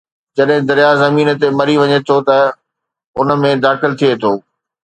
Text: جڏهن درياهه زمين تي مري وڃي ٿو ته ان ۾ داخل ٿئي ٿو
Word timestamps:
جڏهن 0.37 0.61
درياهه 0.69 0.95
زمين 1.03 1.27
تي 1.41 1.47
مري 1.59 1.75
وڃي 1.81 1.99
ٿو 2.07 2.17
ته 2.27 2.37
ان 3.19 3.27
۾ 3.45 3.49
داخل 3.65 3.91
ٿئي 3.99 4.11
ٿو 4.21 4.33